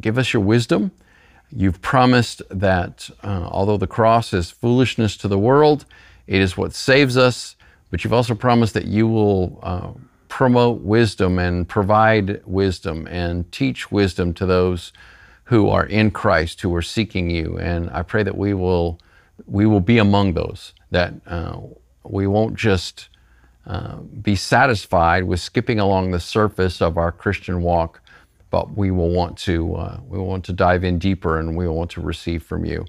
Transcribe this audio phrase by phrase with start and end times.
[0.00, 0.90] give us your wisdom.
[1.50, 5.84] You've promised that uh, although the cross is foolishness to the world,
[6.26, 7.56] it is what saves us.
[7.90, 9.90] But you've also promised that you will uh,
[10.28, 14.92] promote wisdom and provide wisdom and teach wisdom to those
[15.44, 17.58] who are in Christ, who are seeking you.
[17.58, 19.00] And I pray that we will,
[19.46, 21.58] we will be among those, that uh,
[22.04, 23.08] we won't just
[23.66, 28.00] uh, be satisfied with skipping along the surface of our Christian walk,
[28.50, 31.66] but we will want to, uh, we will want to dive in deeper and we
[31.66, 32.84] will want to receive from you.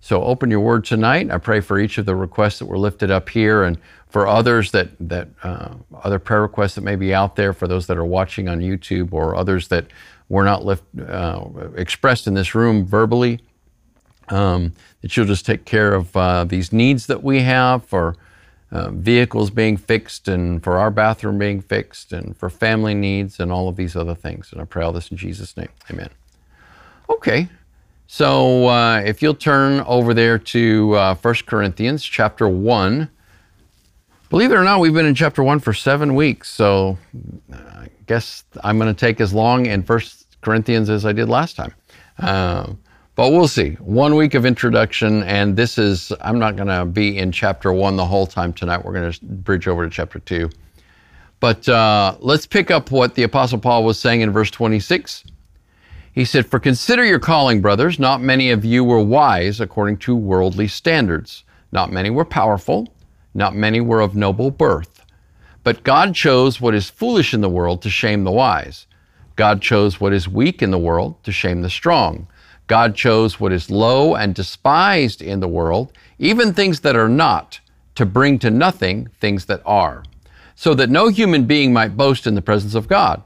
[0.00, 1.30] So open your word tonight.
[1.30, 3.78] I pray for each of the requests that were lifted up here and
[4.08, 7.86] for others that, that uh, other prayer requests that may be out there, for those
[7.86, 9.86] that are watching on YouTube or others that
[10.28, 13.40] were not lift, uh, expressed in this room verbally,
[14.28, 18.14] um, that you'll just take care of uh, these needs that we have for
[18.74, 23.52] uh, vehicles being fixed and for our bathroom being fixed and for family needs and
[23.52, 24.50] all of these other things.
[24.50, 25.68] And I pray all this in Jesus' name.
[25.90, 26.10] Amen.
[27.08, 27.48] Okay.
[28.08, 33.08] So uh, if you'll turn over there to uh, 1 Corinthians chapter 1.
[34.28, 36.50] Believe it or not, we've been in chapter 1 for seven weeks.
[36.50, 36.98] So
[37.52, 40.00] I guess I'm going to take as long in 1
[40.40, 41.72] Corinthians as I did last time.
[42.18, 42.72] Uh,
[43.16, 43.74] but we'll see.
[43.74, 47.96] One week of introduction, and this is, I'm not going to be in chapter 1
[47.96, 48.84] the whole time tonight.
[48.84, 50.50] We're going to bridge over to chapter 2.
[51.38, 55.24] But uh, let's pick up what the Apostle Paul was saying in verse 26.
[56.12, 57.98] He said, For consider your calling, brothers.
[57.98, 61.44] Not many of you were wise according to worldly standards.
[61.70, 62.88] Not many were powerful.
[63.34, 65.04] Not many were of noble birth.
[65.64, 68.86] But God chose what is foolish in the world to shame the wise.
[69.36, 72.28] God chose what is weak in the world to shame the strong.
[72.66, 77.60] God chose what is low and despised in the world, even things that are not,
[77.94, 80.02] to bring to nothing things that are,
[80.54, 83.22] so that no human being might boast in the presence of God.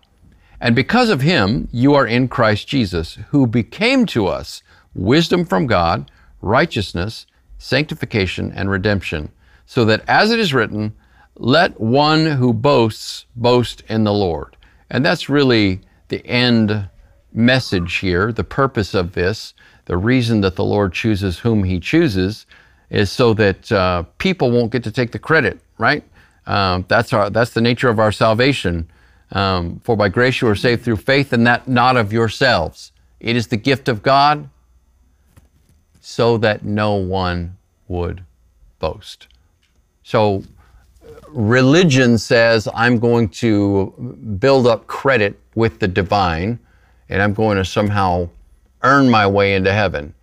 [0.61, 4.63] And because of him, you are in Christ Jesus, who became to us
[4.95, 6.11] wisdom from God,
[6.43, 7.27] righteousness,
[7.59, 9.31] sanctification, and redemption,
[9.67, 10.95] so that as it is written,
[11.37, 14.57] let one who boasts boast in the Lord.
[14.91, 16.89] And that's really the end
[17.33, 22.47] message here, the purpose of this, the reason that the Lord chooses whom He chooses,
[22.91, 26.03] is so that uh, people won't get to take the credit, right?
[26.47, 28.91] Um, that's our that's the nature of our salvation.
[29.33, 32.93] Um, For by grace you are saved through faith, and that not of yourselves.
[33.21, 34.49] It is the gift of God,
[36.01, 37.57] so that no one
[37.89, 38.25] would
[38.79, 39.29] boast.
[40.03, 40.43] So
[41.29, 43.93] religion says I'm going to
[44.39, 46.59] build up credit with the divine
[47.09, 48.29] and I'm going to somehow
[48.83, 50.15] earn my way into heaven.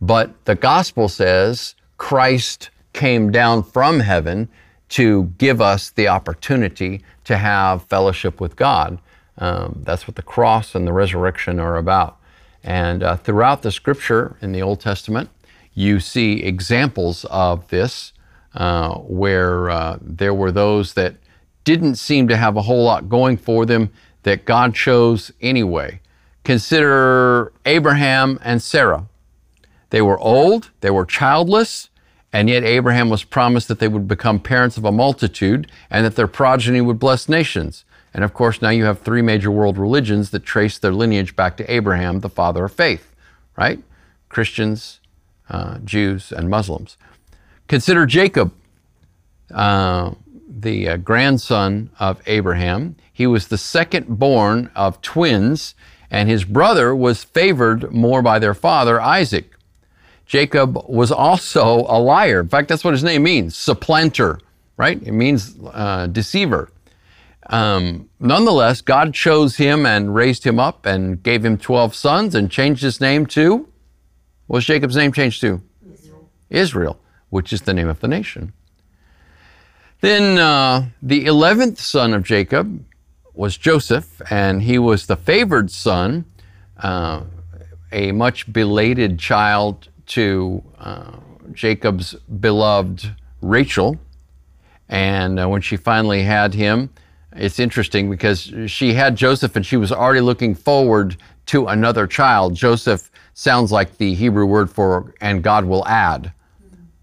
[0.00, 4.48] But the gospel says Christ came down from heaven
[4.90, 8.98] to give us the opportunity to have fellowship with God.
[9.38, 12.18] Um, that's what the cross and the resurrection are about.
[12.62, 15.30] And uh, throughout the scripture in the Old Testament,
[15.74, 18.12] you see examples of this
[18.54, 21.16] uh, where uh, there were those that
[21.64, 23.92] didn't seem to have a whole lot going for them
[24.22, 26.00] that God chose anyway.
[26.46, 29.08] Consider Abraham and Sarah.
[29.90, 31.90] They were old, they were childless,
[32.32, 36.14] and yet Abraham was promised that they would become parents of a multitude and that
[36.14, 37.84] their progeny would bless nations.
[38.14, 41.56] And of course, now you have three major world religions that trace their lineage back
[41.56, 43.12] to Abraham, the father of faith,
[43.58, 43.82] right?
[44.28, 45.00] Christians,
[45.48, 46.96] uh, Jews, and Muslims.
[47.66, 48.54] Consider Jacob,
[49.52, 50.12] uh,
[50.48, 52.94] the uh, grandson of Abraham.
[53.12, 55.74] He was the second born of twins
[56.10, 59.52] and his brother was favored more by their father, Isaac.
[60.26, 62.40] Jacob was also a liar.
[62.40, 64.40] In fact, that's what his name means supplanter,
[64.76, 65.00] right?
[65.02, 66.70] It means uh, deceiver.
[67.48, 72.50] Um, nonetheless, God chose him and raised him up and gave him 12 sons and
[72.50, 73.68] changed his name to,
[74.48, 75.60] what was Jacob's name changed to?
[75.92, 77.00] Israel, Israel
[77.30, 78.52] which is the name of the nation.
[80.00, 82.84] Then uh, the 11th son of Jacob,
[83.36, 86.24] was Joseph, and he was the favored son,
[86.78, 87.22] uh,
[87.92, 91.12] a much belated child to uh,
[91.52, 93.98] Jacob's beloved Rachel.
[94.88, 96.90] And uh, when she finally had him,
[97.32, 101.16] it's interesting because she had Joseph and she was already looking forward
[101.46, 102.54] to another child.
[102.54, 106.32] Joseph sounds like the Hebrew word for and God will add,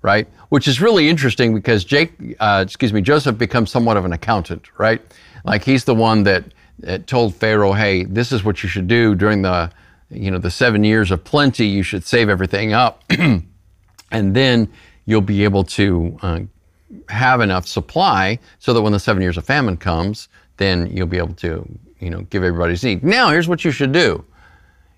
[0.02, 0.28] right?
[0.50, 4.68] Which is really interesting because Jake, uh, excuse me, Joseph becomes somewhat of an accountant,
[4.80, 5.02] right?
[5.44, 6.46] Like he's the one that,
[6.80, 9.72] that told Pharaoh, hey, this is what you should do during the,
[10.10, 11.66] you know, the seven years of plenty.
[11.66, 13.04] You should save everything up.
[14.12, 14.72] and then
[15.06, 16.40] you'll be able to uh,
[17.10, 21.18] have enough supply so that when the seven years of famine comes, then you'll be
[21.18, 21.68] able to,
[22.00, 23.04] you know, give everybody's need.
[23.04, 24.24] Now, here's what you should do.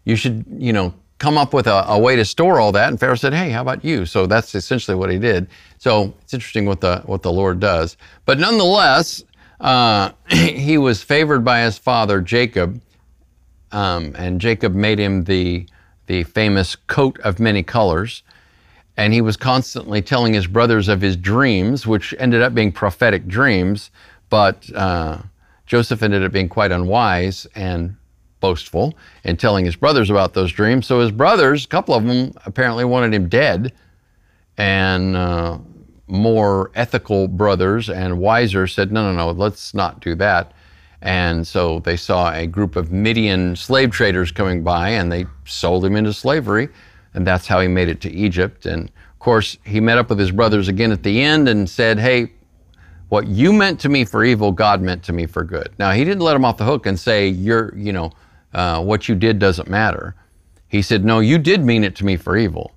[0.04, 2.90] you should, you know, come up with a, a, way to store all that.
[2.90, 4.06] And Pharaoh said, Hey, how about you?
[4.06, 5.48] So that's essentially what he did.
[5.78, 7.96] So it's interesting what the, what the Lord does.
[8.26, 9.24] But nonetheless,
[9.60, 12.82] uh, he was favored by his father, Jacob.
[13.72, 15.68] Um, and Jacob made him the,
[16.08, 18.24] the famous coat of many colors.
[18.98, 23.28] And he was constantly telling his brothers of his dreams, which ended up being prophetic
[23.28, 23.92] dreams.
[24.30, 25.20] But uh,
[25.66, 27.98] Joseph ended up being quite unwise and
[28.40, 30.86] boastful in telling his brothers about those dreams.
[30.86, 33.74] So his brothers, a couple of them, apparently wanted him dead.
[34.58, 35.58] And uh,
[36.08, 40.52] more ethical brothers and wiser said, no, no, no, let's not do that.
[41.02, 45.86] And so they saw a group of Midian slave traders coming by and they sold
[45.86, 46.70] him into slavery.
[47.14, 48.66] And that's how he made it to Egypt.
[48.66, 52.00] And of course, he met up with his brothers again at the end and said,
[52.00, 52.32] hey,
[53.10, 55.74] what you meant to me for evil, God meant to me for good.
[55.78, 58.12] Now, he didn't let him off the hook and say, you're, you know,
[58.54, 60.16] uh, what you did doesn't matter.
[60.68, 62.72] He said, No, you did mean it to me for evil,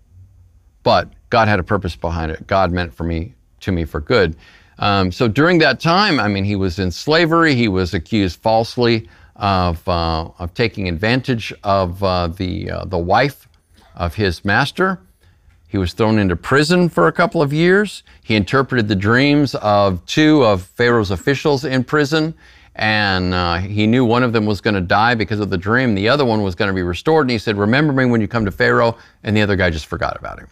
[0.82, 2.46] but God had a purpose behind it.
[2.46, 4.36] God meant for me to me for good.
[4.78, 7.54] Um, so during that time, I mean, he was in slavery.
[7.54, 13.48] He was accused falsely of, uh, of taking advantage of uh, the, uh, the wife
[13.94, 15.00] of his master.
[15.66, 18.02] He was thrown into prison for a couple of years.
[18.22, 22.34] He interpreted the dreams of two of Pharaoh's officials in prison
[22.78, 25.96] and uh, he knew one of them was going to die because of the dream.
[25.96, 27.25] The other one was going to be restored.
[27.25, 28.96] And he said, Remember me when you come to Pharaoh.
[29.25, 30.46] And the other guy just forgot about him.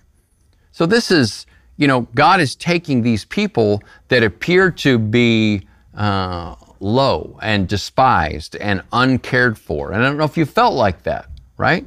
[0.76, 1.46] So this is,
[1.78, 8.56] you know, God is taking these people that appear to be uh, low and despised
[8.56, 9.92] and uncared for.
[9.92, 11.86] And I don't know if you felt like that, right?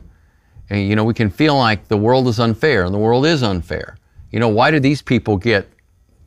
[0.71, 3.44] And, you know, we can feel like the world is unfair and the world is
[3.44, 3.95] unfair.
[4.31, 5.69] You know, why do these people get,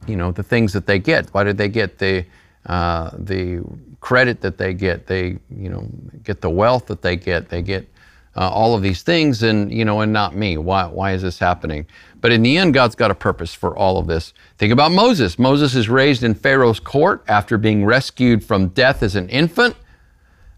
[0.06, 1.34] you know, the things that they get?
[1.34, 2.24] Why did they get the,
[2.66, 3.64] uh, the
[3.98, 5.06] credit that they get.
[5.06, 5.88] They, you know,
[6.22, 7.48] get the wealth that they get.
[7.48, 7.88] They get
[8.36, 10.58] uh, all of these things, and you know, and not me.
[10.58, 10.86] Why?
[10.86, 11.86] Why is this happening?
[12.22, 14.32] But in the end, God's got a purpose for all of this.
[14.56, 15.38] Think about Moses.
[15.38, 19.76] Moses is raised in Pharaoh's court after being rescued from death as an infant.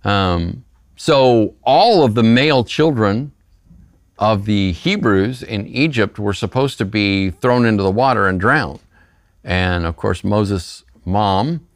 [0.04, 0.64] Um,
[0.94, 3.32] so all of the male children
[4.16, 8.78] of the Hebrews in Egypt were supposed to be thrown into the water and drowned.
[9.42, 11.66] And of course, Moses' mom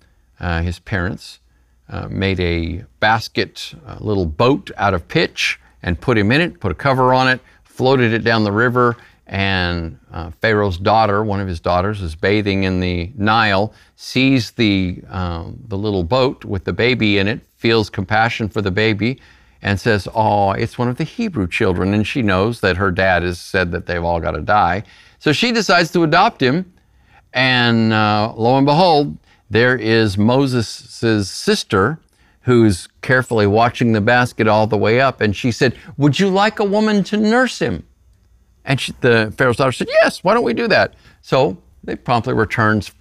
[0.41, 1.41] uh, his parents,
[1.89, 6.61] uh, made a basket, a little boat out of pitch, and put him in it,
[6.61, 8.97] put a cover on it, floated it down the river,
[9.29, 15.03] and uh, Pharaoh's daughter, one of his daughters, is bathing in the Nile, sees the,
[15.09, 19.21] um, the little boat with the baby in it, feels compassion for the baby,
[19.61, 21.93] and says, Oh, it's one of the Hebrew children.
[21.93, 24.85] And she knows that her dad has said that they've all got to die.
[25.19, 26.73] So she decides to adopt him.
[27.35, 29.19] And uh, lo and behold,
[29.51, 31.99] there is Moses' sister
[32.43, 35.21] who's carefully watching the basket all the way up.
[35.21, 37.85] And she said, Would you like a woman to nurse him?
[38.69, 40.95] And she, the Pharaoh's daughter said, Yes, why don't we do that?
[41.23, 42.93] So they promptly returns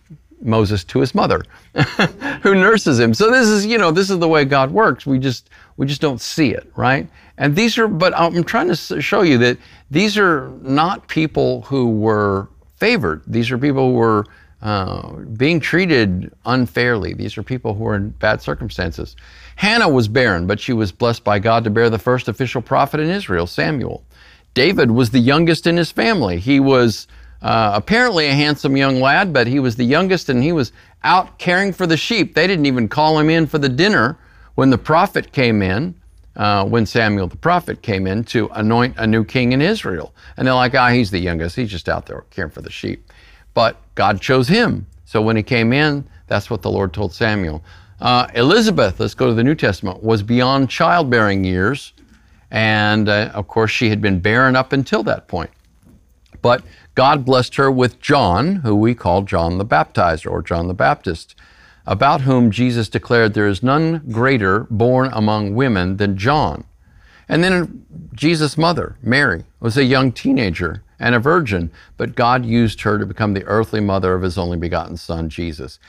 [0.42, 1.44] Moses to his mother,
[2.42, 3.14] who nurses him.
[3.14, 5.06] So this is, you know, this is the way God works.
[5.06, 7.08] We just, we just don't see it, right?
[7.38, 9.58] And these are, but I'm trying to show you that
[9.92, 12.48] these are not people who were
[12.78, 13.24] favored.
[13.28, 14.26] These are people who were
[14.62, 17.14] uh, being treated unfairly.
[17.14, 19.16] These are people who are in bad circumstances.
[19.56, 23.00] Hannah was barren, but she was blessed by God to bear the first official prophet
[23.00, 24.04] in Israel, Samuel.
[24.54, 26.40] David was the youngest in his family.
[26.40, 27.08] He was
[27.42, 30.72] uh, apparently a handsome young lad, but he was the youngest and he was
[31.04, 32.34] out caring for the sheep.
[32.34, 34.18] They didn't even call him in for the dinner
[34.56, 35.96] when the prophet came in.
[36.36, 40.14] Uh, when Samuel the prophet came in to anoint a new king in Israel.
[40.38, 41.56] And they're like, ah, he's the youngest.
[41.56, 43.12] He's just out there caring for the sheep.
[43.56, 44.86] But God chose him.
[45.06, 47.64] So when he came in, that's what the Lord told Samuel.
[48.00, 51.94] Uh, Elizabeth, let's go to the New Testament, was beyond childbearing years.
[52.52, 55.52] And uh, of course, she had been barren up until that point.
[56.42, 56.64] But
[56.96, 61.36] God blessed her with John, who we call John the Baptizer or John the Baptist,
[61.86, 66.66] about whom Jesus declared, There is none greater born among women than John.
[67.30, 72.82] And then Jesus' mother, Mary, was a young teenager and a virgin, but God used
[72.82, 75.80] her to become the earthly mother of his only begotten son, Jesus.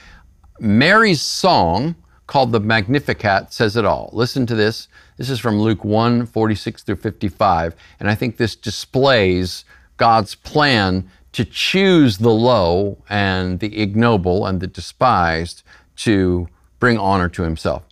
[0.58, 1.94] Mary's song,
[2.26, 4.10] called the Magnificat, says it all.
[4.12, 4.88] Listen to this.
[5.18, 7.76] This is from Luke 1 46 through 55.
[8.00, 9.66] And I think this displays
[9.98, 15.62] God's plan to choose the low and the ignoble and the despised
[15.96, 16.48] to
[16.80, 17.82] bring honor to himself.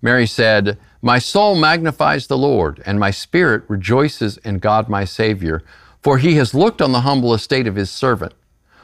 [0.00, 5.64] Mary said, My soul magnifies the Lord, and my spirit rejoices in God my Savior
[6.04, 8.34] for he has looked on the humble estate of his servant.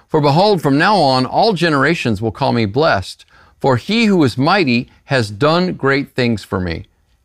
[0.08, 3.26] For behold, from now on all generations will call me blessed,
[3.60, 6.86] for he who is mighty has done great things for me,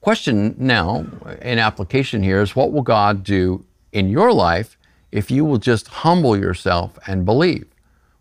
[0.00, 1.06] question now
[1.42, 4.76] in application here is what will God do in your life
[5.12, 7.66] if you will just humble yourself and believe.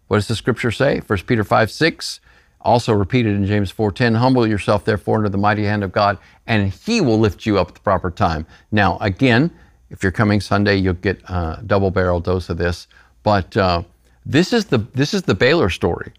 [0.08, 1.00] What does the scripture say?
[1.00, 2.20] 1 Peter 5 6,
[2.62, 6.18] also repeated in James 4:10, humble yourself therefore under the mighty hand of God,
[6.48, 8.46] and he will lift you up at the proper time.
[8.72, 9.52] Now, again,
[9.90, 12.88] if you're coming Sunday, you'll get a double barrel dose of this.
[13.24, 13.84] But uh,
[14.26, 16.12] this is the this is the Baylor story.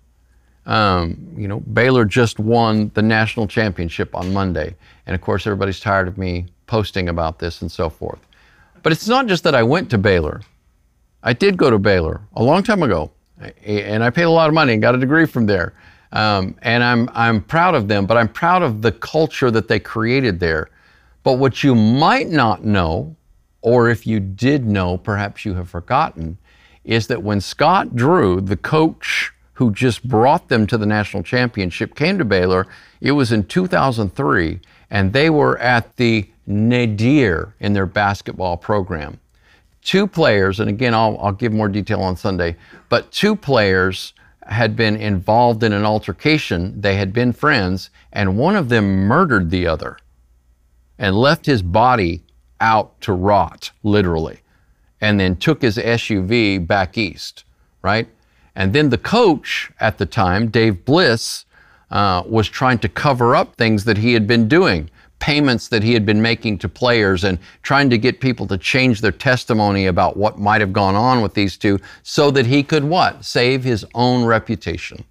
[0.71, 5.81] Um, you know, Baylor just won the national championship on Monday, and of course, everybody's
[5.81, 8.21] tired of me posting about this and so forth.
[8.85, 10.43] But it's not just that I went to Baylor.
[11.25, 13.11] I did go to Baylor a long time ago,
[13.67, 15.75] and I paid a lot of money and got a degree from there.
[16.13, 19.81] Um, and I'm I'm proud of them, but I'm proud of the culture that they
[19.81, 20.71] created there.
[21.25, 23.17] But what you might not know,
[23.61, 26.39] or if you did know, perhaps you have forgotten,
[26.85, 31.95] is that when Scott Drew, the coach who just brought them to the national championship,
[31.95, 32.67] came to Baylor,
[33.01, 34.59] it was in 2003,
[34.91, 39.21] and they were at the nadir in their basketball program
[39.83, 42.57] two players, and again, I'll, I'll give more detail on Sunday,
[42.89, 44.13] but two players
[44.47, 46.81] had been involved in an altercation.
[46.81, 49.99] They had been friends, and one of them murdered the other
[50.99, 52.23] and left his body
[52.61, 54.41] out to rot, literally,
[55.01, 57.45] and then took his SUV back east,
[57.83, 58.09] right?
[58.55, 61.45] And then the coach at the time, Dave Bliss,
[61.91, 64.91] uh, was trying to cover up things that he had been doing
[65.21, 69.01] payments that he had been making to players and trying to get people to change
[69.01, 72.83] their testimony about what might have gone on with these two so that he could
[72.83, 73.25] what?
[73.25, 75.05] Save his own reputation.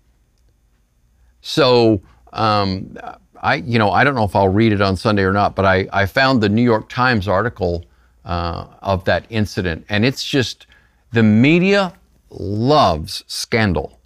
[1.42, 2.02] So,
[2.34, 2.98] um,
[3.42, 5.64] I, you know, I don't know if I'll read it on Sunday or not, but
[5.64, 7.86] I, I found the New York Times article
[8.26, 10.68] uh, of that incident, and it's just
[11.14, 11.94] the media
[12.32, 14.00] loves scandal,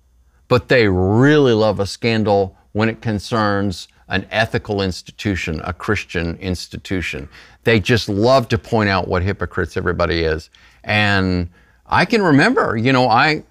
[0.47, 7.29] but they really love a scandal when it concerns an ethical institution, a Christian institution.
[7.63, 10.49] They just love to point out what hypocrites everybody is.
[10.83, 11.49] And
[11.85, 13.43] I can remember, you know, I,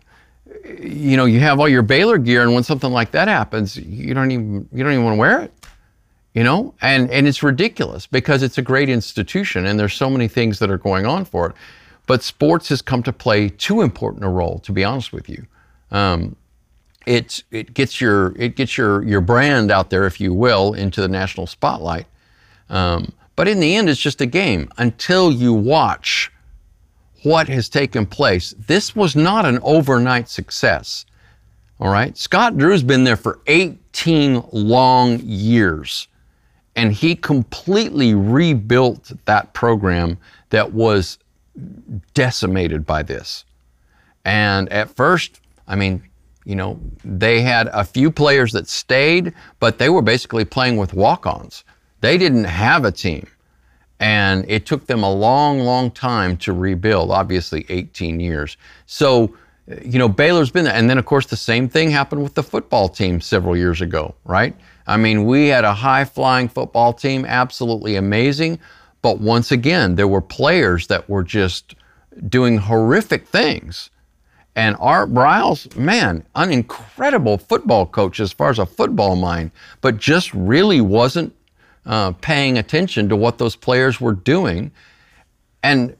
[0.78, 4.14] you know, you have all your Baylor gear, and when something like that happens, you
[4.14, 5.52] don't even you don't even want to wear it,
[6.34, 10.28] you know, and and it's ridiculous because it's a great institution, and there's so many
[10.28, 11.56] things that are going on for it.
[12.06, 15.46] But sports has come to play too important a role, to be honest with you.
[15.90, 16.36] Um,
[17.06, 17.42] it
[17.74, 21.46] gets your it gets your your brand out there, if you will, into the national
[21.46, 22.06] spotlight.
[22.68, 26.30] Um, but in the end, it's just a game until you watch
[27.22, 28.54] what has taken place.
[28.66, 31.06] This was not an overnight success.
[31.80, 36.06] All right, Scott Drew's been there for 18 long years,
[36.76, 40.18] and he completely rebuilt that program
[40.50, 41.18] that was
[42.14, 43.44] decimated by this.
[44.24, 46.02] And at first, I mean,
[46.44, 50.92] you know, they had a few players that stayed, but they were basically playing with
[50.94, 51.64] walk ons.
[52.00, 53.26] They didn't have a team.
[54.00, 58.56] And it took them a long, long time to rebuild, obviously 18 years.
[58.86, 59.36] So,
[59.84, 60.74] you know, Baylor's been there.
[60.74, 64.16] And then, of course, the same thing happened with the football team several years ago,
[64.24, 64.56] right?
[64.88, 68.58] I mean, we had a high flying football team, absolutely amazing.
[69.02, 71.74] But once again, there were players that were just
[72.28, 73.90] doing horrific things
[74.54, 79.96] and Art Briles, man, an incredible football coach as far as a football mind, but
[79.96, 81.34] just really wasn't
[81.86, 84.70] uh, paying attention to what those players were doing.
[85.62, 85.96] And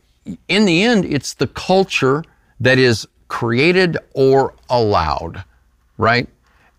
[0.48, 2.24] in the end, it's the culture
[2.60, 5.44] that is created or allowed,
[5.96, 6.28] right?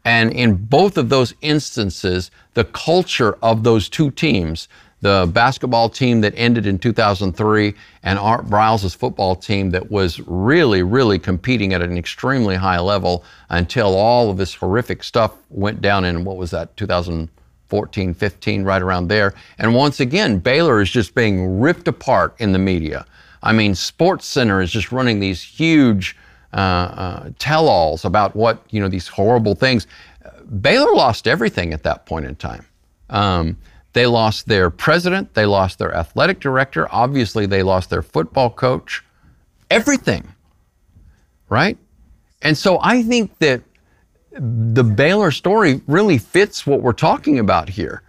[0.06, 4.68] And in both of those instances, the culture of those two teams,
[5.04, 10.82] the basketball team that ended in 2003 and Art Briles' football team that was really,
[10.82, 16.06] really competing at an extremely high level until all of this horrific stuff went down
[16.06, 19.34] in what was that, 2014, 15, right around there.
[19.58, 23.06] And once again, Baylor is just being ripped apart in the media.
[23.44, 26.16] I mean, SportsCenter is just running these huge
[26.54, 29.86] uh, uh, tell-alls about what, you know, these horrible things.
[30.62, 32.66] Baylor lost everything at that point in time.
[33.10, 33.58] Um,
[33.94, 39.04] they lost their president, they lost their athletic director, obviously, they lost their football coach,
[39.70, 40.28] everything,
[41.50, 41.78] right?
[42.42, 43.62] And so I think that
[44.32, 48.02] the Baylor story really fits what we're talking about here.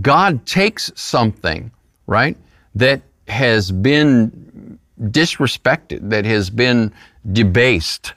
[0.00, 1.70] God takes something,
[2.06, 2.36] right,
[2.76, 6.92] that has been disrespected, that has been
[7.32, 8.12] debased,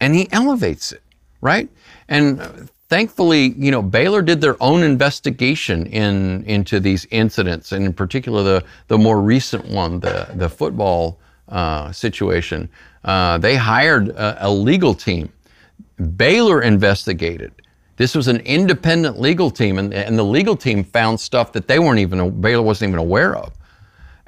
[0.00, 1.02] and he elevates it,
[1.40, 1.68] right?
[2.08, 7.92] And thankfully, you know, Baylor did their own investigation in into these incidents, and in
[7.92, 12.68] particular the the more recent one, the the football uh, situation.
[13.04, 15.32] Uh, they hired a, a legal team.
[16.16, 17.50] Baylor investigated.
[17.96, 21.80] This was an independent legal team, and, and the legal team found stuff that they
[21.80, 23.52] weren't even Baylor wasn't even aware of,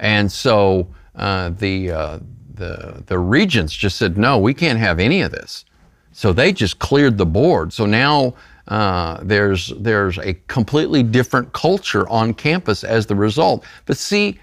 [0.00, 2.18] and so uh, the uh,
[2.54, 5.64] the the regents just said no, we can't have any of this.
[6.12, 7.74] So they just cleared the board.
[7.74, 8.34] So now
[8.68, 13.64] uh, there's there's a completely different culture on campus as the result.
[13.84, 14.38] But see,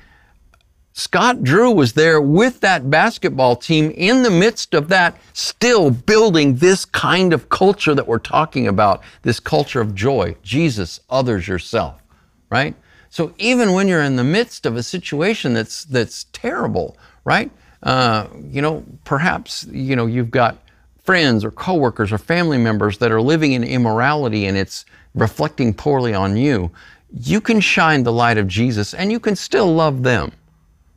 [0.94, 6.56] Scott Drew was there with that basketball team in the midst of that, still building
[6.58, 12.02] this kind of culture that we're talking about, this culture of joy, Jesus, others, yourself,
[12.50, 12.76] right?
[13.10, 17.52] So even when you're in the midst of a situation that's that's terrible, right?
[17.82, 20.58] Uh, you know, perhaps you know you've got
[21.04, 26.14] friends or coworkers or family members that are living in immorality and it's reflecting poorly
[26.14, 26.72] on you,
[27.12, 30.32] you can shine the light of Jesus and you can still love them,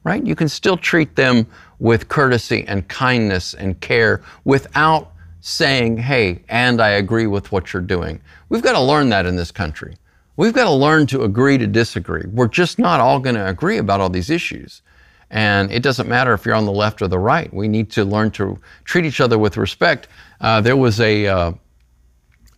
[0.04, 0.24] right?
[0.24, 1.46] You can still treat them
[1.78, 7.82] with courtesy and kindness and care without saying, hey, and I agree with what you're
[7.82, 8.20] doing.
[8.48, 9.96] We've got to learn that in this country.
[10.36, 12.24] We've got to learn to agree to disagree.
[12.30, 14.82] We're just not all going to agree about all these issues.
[15.30, 17.52] And it doesn't matter if you're on the left or the right.
[17.52, 20.08] We need to learn to treat each other with respect.
[20.40, 21.52] Uh, there was a, uh,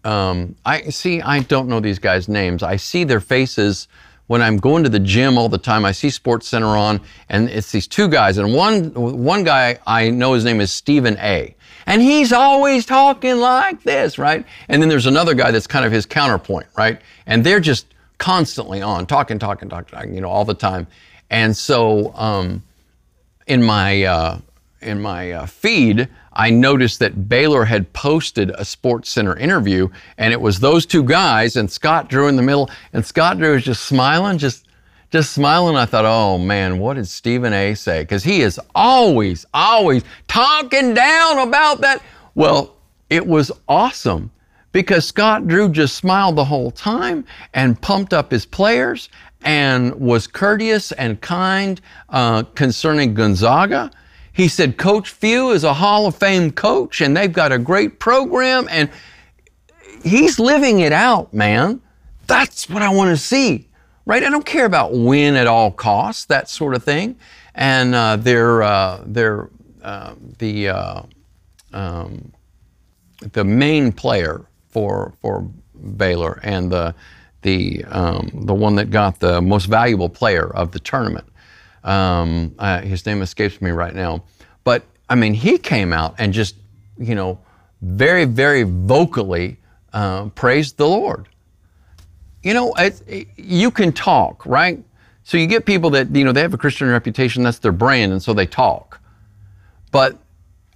[0.05, 2.63] um, I see, I don't know these guys' names.
[2.63, 3.89] I see their faces
[4.27, 5.85] when I'm going to the gym all the time.
[5.85, 8.39] I see SportsCenter on, and it's these two guys.
[8.39, 11.55] And one, one guy, I know his name is Stephen A.
[11.87, 14.45] And he's always talking like this, right?
[14.69, 17.01] And then there's another guy that's kind of his counterpoint, right?
[17.27, 17.87] And they're just
[18.19, 20.87] constantly on, talking, talking, talking, talking you know, all the time.
[21.31, 22.63] And so um,
[23.47, 24.39] in my uh,
[24.81, 30.41] in my uh, feed, I noticed that Baylor had posted a SportsCenter interview, and it
[30.41, 33.85] was those two guys and Scott Drew in the middle, and Scott Drew was just
[33.85, 34.67] smiling, just
[35.11, 35.77] just smiling.
[35.77, 37.75] I thought, oh man, what did Stephen A.
[37.75, 38.03] say?
[38.03, 42.03] Because he is always, always talking down about that.
[42.35, 42.77] Well,
[43.11, 44.31] it was awesome
[44.73, 47.25] because Scott Drew just smiled the whole time
[47.55, 49.09] and pumped up his players
[49.43, 53.91] and was courteous and kind uh, concerning Gonzaga.
[54.33, 57.99] He said Coach Few is a Hall of Fame coach and they've got a great
[57.99, 58.91] program and
[60.03, 61.81] he's living it out, man.
[62.27, 63.69] That's what I want to see,
[64.07, 64.23] right?
[64.23, 67.17] I don't care about win at all costs, that sort of thing.
[67.55, 69.51] And uh, they're, uh, they're
[69.83, 71.03] uh, the, uh,
[71.73, 72.33] um,
[73.33, 75.49] the main player for, for
[75.97, 76.95] Baylor and the,
[77.43, 81.27] the um, the one that got the most valuable player of the tournament.
[81.85, 84.25] Um, uh, his name escapes me right now,
[84.65, 86.57] but I mean he came out and just
[86.99, 87.39] you know
[87.81, 89.59] very very vocally
[89.93, 91.29] uh, praised the Lord.
[92.43, 94.83] You know, it, it, you can talk, right?
[95.25, 98.13] So you get people that you know they have a Christian reputation, that's their brand,
[98.13, 99.01] and so they talk.
[99.91, 100.19] But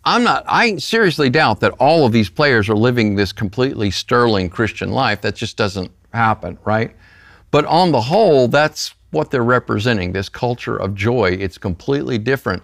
[0.05, 4.51] I'm not, I seriously doubt that all of these players are living this completely sterling
[4.51, 5.21] Christian life.
[5.21, 6.95] That just doesn't happen, right?
[7.51, 11.37] But on the whole, that's what they're representing this culture of joy.
[11.39, 12.63] It's completely different.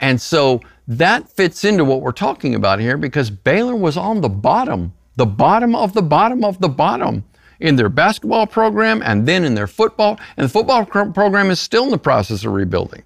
[0.00, 4.28] And so that fits into what we're talking about here because Baylor was on the
[4.28, 7.24] bottom, the bottom of the bottom of the bottom
[7.60, 10.18] in their basketball program and then in their football.
[10.36, 13.02] And the football program is still in the process of rebuilding.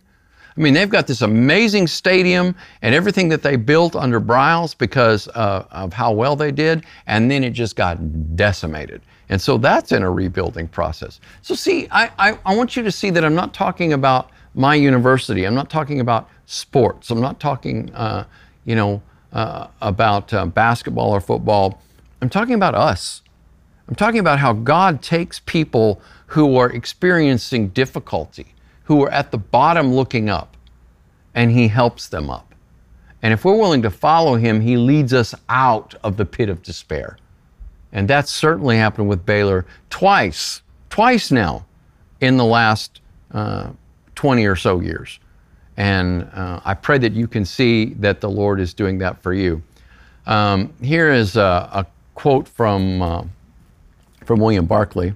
[0.54, 5.26] I mean, they've got this amazing stadium and everything that they built under Briles because
[5.28, 9.00] uh, of how well they did, and then it just got decimated.
[9.28, 11.20] And so that's in a rebuilding process.
[11.42, 14.74] So, see, I, I, I, want you to see that I'm not talking about my
[14.74, 15.46] university.
[15.46, 17.10] I'm not talking about sports.
[17.10, 18.24] I'm not talking, uh,
[18.64, 19.00] you know,
[19.32, 21.80] uh, about uh, basketball or football.
[22.20, 23.22] I'm talking about us.
[23.88, 28.54] I'm talking about how God takes people who are experiencing difficulty,
[28.84, 30.56] who are at the bottom looking up,
[31.34, 32.54] and He helps them up.
[33.22, 36.62] And if we're willing to follow Him, He leads us out of the pit of
[36.62, 37.16] despair.
[37.92, 41.66] And that's certainly happened with Baylor twice, twice now
[42.20, 43.00] in the last
[43.32, 43.70] uh,
[44.14, 45.18] 20 or so years.
[45.76, 49.32] And uh, I pray that you can see that the Lord is doing that for
[49.32, 49.62] you.
[50.26, 53.24] Um, here is a, a quote from, uh,
[54.24, 55.14] from William Barclay.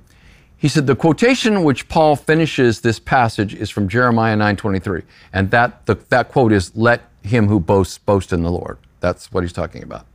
[0.58, 5.02] He said, the quotation which Paul finishes this passage is from Jeremiah 9.23.
[5.32, 8.78] And that, the, that quote is, let him who boasts boast in the Lord.
[9.00, 10.06] That's what he's talking about.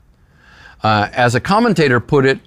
[0.84, 2.40] Uh, as a commentator put it,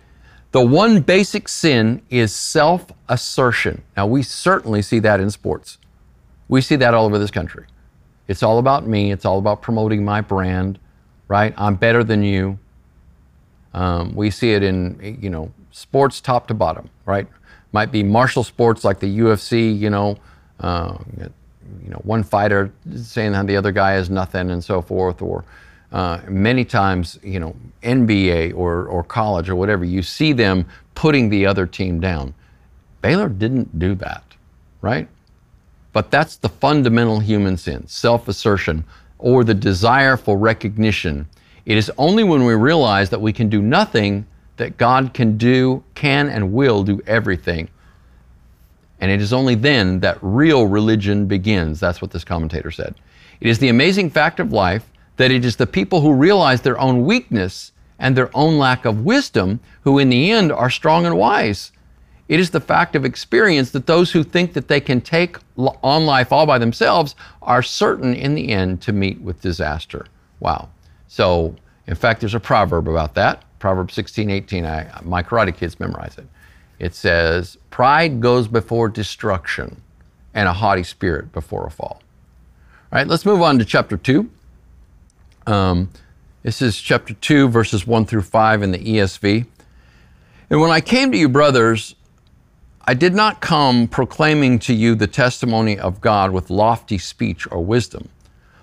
[0.55, 3.83] the one basic sin is self assertion.
[3.97, 5.79] Now, we certainly see that in sports.
[6.47, 7.67] We see that all over this country.
[8.29, 9.11] It's all about me.
[9.11, 10.79] It's all about promoting my brand,
[11.27, 11.53] right?
[11.57, 12.57] I'm better than you.
[13.73, 17.27] Um, we see it in, you know, sports top to bottom, right?
[17.73, 20.17] Might be martial sports like the UFC, you know,
[20.61, 25.21] uh, you know, one fighter saying that the other guy is nothing and so forth,
[25.21, 25.45] or
[25.95, 27.55] uh, many times, you know,
[27.85, 32.35] NBA or, or college or whatever, you see them putting the other team down.
[33.01, 34.25] Baylor didn't do that,
[34.83, 35.07] right?
[35.93, 38.83] But that's the fundamental human sin self assertion
[39.19, 41.29] or the desire for recognition.
[41.65, 44.27] It is only when we realize that we can do nothing
[44.57, 47.69] that God can do, can, and will do everything.
[49.01, 51.79] And it is only then that real religion begins.
[51.79, 52.97] That's what this commentator said.
[53.41, 56.79] It is the amazing fact of life that it is the people who realize their
[56.79, 61.17] own weakness and their own lack of wisdom who, in the end, are strong and
[61.17, 61.73] wise.
[62.29, 66.07] It is the fact of experience that those who think that they can take on
[66.07, 70.07] life all by themselves are certain in the end to meet with disaster.
[70.41, 70.71] Wow.
[71.07, 71.55] So,
[71.87, 73.45] in fact, there's a proverb about that.
[73.59, 74.65] Proverb 16, 18.
[74.65, 76.27] I, my karate kids memorize it.
[76.79, 79.81] It says, Pride goes before destruction,
[80.33, 82.03] and a haughty spirit before a fall.
[82.93, 84.29] All right, let's move on to chapter 2.
[85.47, 85.91] Um,
[86.43, 89.47] this is chapter 2, verses 1 through 5 in the ESV.
[90.51, 91.95] And when I came to you, brothers,
[92.87, 97.65] I did not come proclaiming to you the testimony of God with lofty speech or
[97.65, 98.09] wisdom.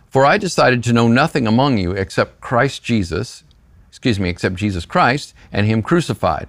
[0.08, 3.44] For I decided to know nothing among you except Christ Jesus,
[3.90, 6.48] excuse me, except Jesus Christ and Him crucified.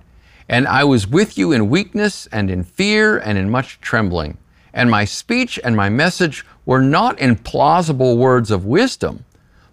[0.48, 4.38] And I was with you in weakness and in fear and in much trembling.
[4.74, 9.24] And my speech and my message were not in plausible words of wisdom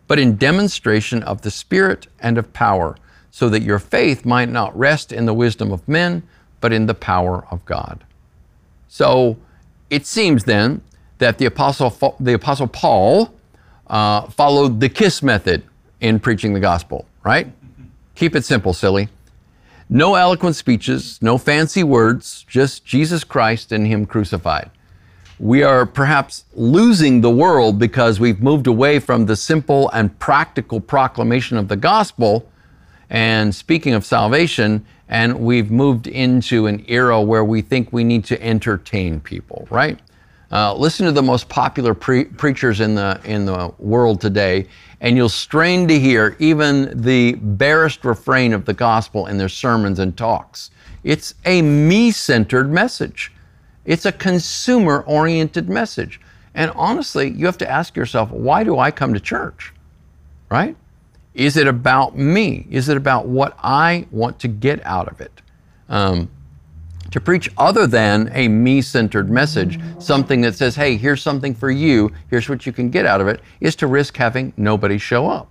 [0.10, 2.98] but in demonstration of the Spirit and of power,
[3.30, 6.24] so that your faith might not rest in the wisdom of men,
[6.62, 8.04] but in the power of God.
[8.88, 9.38] So
[9.92, 10.82] it seems then
[11.20, 13.32] that the Apostle, the Apostle Paul
[13.86, 15.62] uh, followed the KISS method
[16.02, 17.48] in preaching the gospel, right?
[18.16, 19.10] Keep it simple, silly.
[19.90, 24.72] No eloquent speeches, no fancy words, just Jesus Christ and Him crucified
[25.40, 30.82] we are perhaps losing the world because we've moved away from the simple and practical
[30.82, 32.50] proclamation of the gospel
[33.10, 38.24] and speaking of salvation, and we've moved into an era where we think we need
[38.26, 40.00] to entertain people, right?
[40.52, 44.68] Uh, listen to the most popular pre- preachers in the in the world today,
[45.02, 50.00] and you'll strain to hear even the barest refrain of the gospel in their sermons
[50.00, 50.72] and talks.
[51.04, 53.32] It's a me-centered message.
[53.86, 56.20] It's a consumer oriented message.
[56.54, 59.74] And honestly, you have to ask yourself, why do I come to church?
[60.50, 60.76] Right?
[61.34, 62.68] Is it about me?
[62.70, 65.42] Is it about what I want to get out of it?
[65.88, 66.30] Um,
[67.12, 71.72] to preach other than a me centered message, something that says, hey, here's something for
[71.72, 75.28] you, here's what you can get out of it, is to risk having nobody show
[75.28, 75.50] up.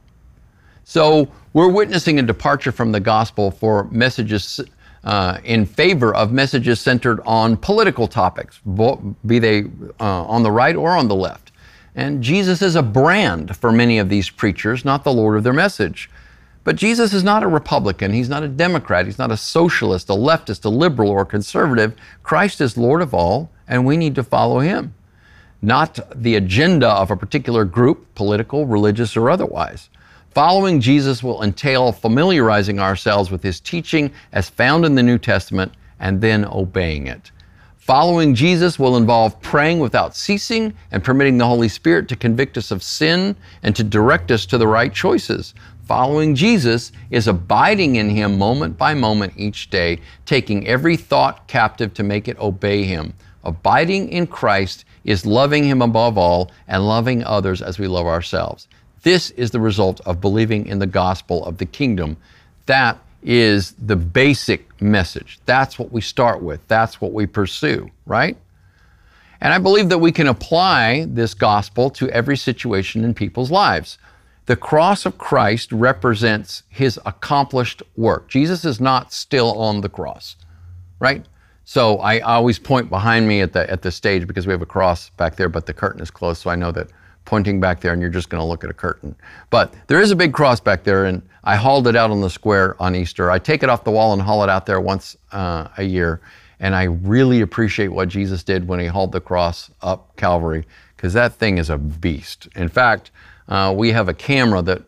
[0.85, 4.61] So we're witnessing a departure from the gospel for messages
[5.05, 8.61] uh, in favor of messages centered on political topics,
[9.27, 9.65] be they
[10.01, 11.53] uh, on the right or on the left.
[11.95, 15.53] And Jesus is a brand for many of these preachers, not the Lord of their
[15.53, 16.11] message.
[16.65, 18.13] But Jesus is not a Republican.
[18.13, 19.07] He's not a Democrat.
[19.07, 21.95] He's not a socialist, a leftist, a liberal, or a conservative.
[22.23, 24.95] Christ is Lord of all, and we need to follow him,
[25.63, 29.89] not the agenda of a particular group, political, religious, or otherwise.
[30.31, 35.73] Following Jesus will entail familiarizing ourselves with his teaching as found in the New Testament
[35.99, 37.31] and then obeying it.
[37.77, 42.71] Following Jesus will involve praying without ceasing and permitting the Holy Spirit to convict us
[42.71, 45.55] of sin and to direct us to the right choices.
[45.87, 51.95] Following Jesus is abiding in Him moment by moment each day, taking every thought captive
[51.95, 53.15] to make it obey Him.
[53.43, 58.69] Abiding in Christ is loving Him above all and loving others as we love ourselves.
[59.09, 62.19] This is the result of believing in the gospel of the kingdom.
[62.67, 65.41] That is the basic message.
[65.47, 66.61] That's what we start with.
[66.69, 68.37] That's what we pursue, right?
[69.41, 73.97] And I believe that we can apply this gospel to every situation in people's lives.
[74.45, 78.29] The cross of Christ represents his accomplished work.
[78.29, 80.37] Jesus is not still on the cross,
[81.01, 81.25] right?
[81.65, 84.67] So I always point behind me at the at the stage because we have a
[84.67, 86.89] cross back there, but the curtain is closed, so I know that
[87.29, 89.15] pointing back there and you're just going to look at a curtain.
[89.51, 92.31] But there is a big cross back there, and I hauled it out on the
[92.31, 93.31] square on Easter.
[93.31, 96.23] I take it off the wall and haul it out there once uh, a year.
[96.59, 100.65] And I really appreciate what Jesus did when he hauled the cross up Calvary,
[100.97, 102.49] because that thing is a beast.
[102.57, 103.11] In fact,
[103.47, 104.83] uh, we have a camera that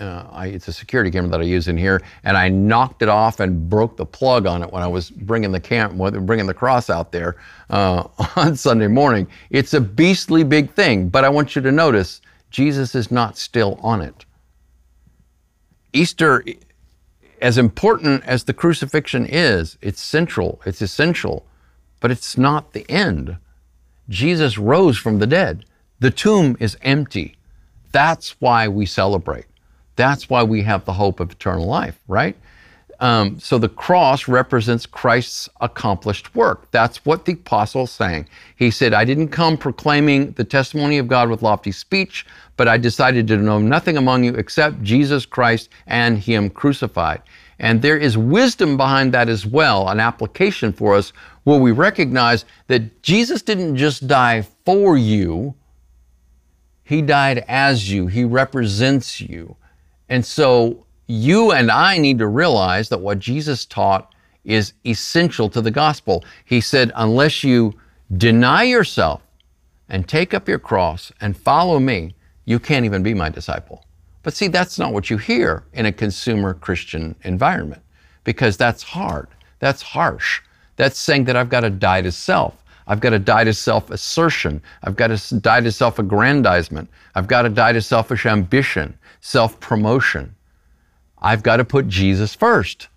[0.00, 3.08] uh, I, it's a security camera that I use in here, and I knocked it
[3.08, 6.54] off and broke the plug on it when I was bringing the cam, bringing the
[6.54, 7.36] cross out there
[7.68, 9.26] uh, on Sunday morning.
[9.50, 13.78] It's a beastly big thing, but I want you to notice Jesus is not still
[13.82, 14.24] on it.
[15.92, 16.44] Easter,
[17.42, 21.44] as important as the crucifixion is, it's central, it's essential,
[22.00, 23.36] but it's not the end.
[24.08, 25.64] Jesus rose from the dead.
[26.00, 27.36] The tomb is empty.
[27.92, 29.46] That's why we celebrate.
[30.00, 32.34] That's why we have the hope of eternal life, right?
[33.00, 36.70] Um, so the cross represents Christ's accomplished work.
[36.70, 38.26] That's what the apostle is saying.
[38.56, 42.24] He said, I didn't come proclaiming the testimony of God with lofty speech,
[42.56, 47.20] but I decided to know nothing among you except Jesus Christ and Him crucified.
[47.58, 51.12] And there is wisdom behind that as well, an application for us
[51.44, 55.54] where we recognize that Jesus didn't just die for you,
[56.84, 59.56] He died as you, He represents you.
[60.10, 65.60] And so you and I need to realize that what Jesus taught is essential to
[65.60, 66.24] the gospel.
[66.44, 67.74] He said, unless you
[68.16, 69.22] deny yourself
[69.88, 73.84] and take up your cross and follow me, you can't even be my disciple.
[74.22, 77.82] But see, that's not what you hear in a consumer Christian environment
[78.24, 79.28] because that's hard.
[79.60, 80.42] That's harsh.
[80.76, 82.62] That's saying that I've got to die to self.
[82.86, 84.60] I've got to die to self assertion.
[84.82, 86.90] I've got to die to self aggrandizement.
[87.14, 90.34] I've got to die to selfish ambition, self promotion.
[91.18, 92.88] I've got to put Jesus first.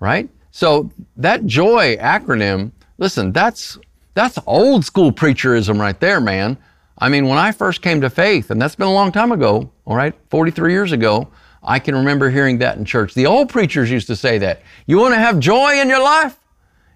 [0.00, 0.28] Right?
[0.50, 3.78] So that joy acronym, listen, that's
[4.14, 6.58] that's old school preacherism right there, man.
[6.98, 9.70] I mean, when I first came to faith, and that's been a long time ago,
[9.84, 11.28] all right, 43 years ago,
[11.62, 13.14] I can remember hearing that in church.
[13.14, 14.62] The old preachers used to say that.
[14.86, 16.36] You want to have joy in your life?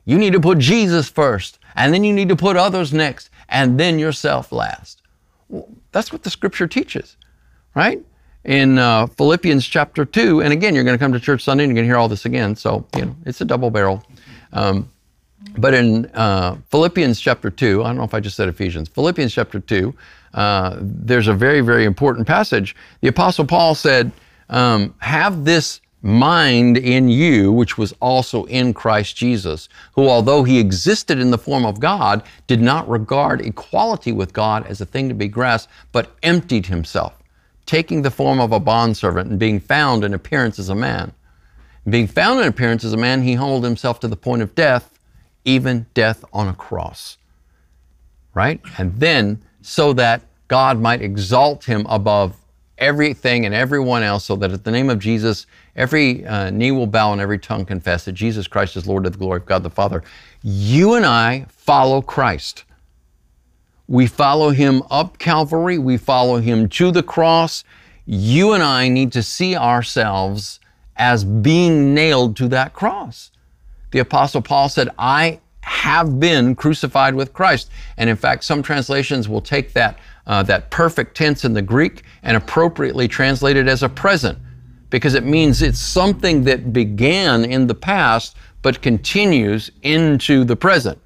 [0.05, 3.79] You need to put Jesus first, and then you need to put others next, and
[3.79, 5.03] then yourself last.
[5.49, 7.17] Well, that's what the scripture teaches,
[7.75, 8.03] right?
[8.45, 10.43] in uh, Philippians chapter 2.
[10.43, 12.09] And again, you're going to come to church Sunday and you're going to hear all
[12.09, 12.57] this again.
[12.57, 14.05] So, you know, it's a double barrel.
[14.53, 14.89] Um,
[15.59, 19.33] but in uh, Philippians chapter 2, I don't know if I just said Ephesians, Philippians
[19.33, 19.95] chapter 2,
[20.35, 22.75] uh, there's a very, very important passage.
[23.01, 24.13] The Apostle Paul said,
[24.49, 30.59] um, Have this mind in you, which was also in Christ Jesus, who, although he
[30.59, 35.09] existed in the form of God, did not regard equality with God as a thing
[35.09, 37.22] to be grasped, but emptied himself
[37.67, 41.13] taking the form of a bondservant and being found in appearance as a man.
[41.89, 44.99] Being found in appearance as a man, he humbled himself to the point of death,
[45.45, 47.19] even death on a cross.
[48.35, 48.61] Right?
[48.79, 52.37] And then, so that God might exalt him above
[52.79, 55.47] everything and everyone else, so that at the name of Jesus,
[55.77, 59.11] every uh, knee will bow and every tongue confess that Jesus Christ is Lord to
[59.11, 60.03] the glory of God the Father.
[60.43, 62.65] You and I follow Christ.
[63.93, 65.77] We follow him up Calvary.
[65.77, 67.63] We follow him to the cross.
[68.07, 70.61] You and I need to see ourselves
[70.97, 73.31] as being nailed to that cross.
[73.91, 77.71] The Apostle Paul said, I have been crucified with Christ.
[77.99, 82.03] And in fact, some translations will take that, uh, that perfect tense in the Greek
[82.23, 84.39] and appropriately translate it as a present
[84.89, 90.99] because it means it's something that began in the past but continues into the present,